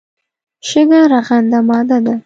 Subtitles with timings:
[0.67, 2.15] شګه رغنده ماده ده.